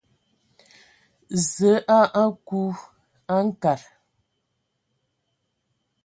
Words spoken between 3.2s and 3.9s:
a nkad.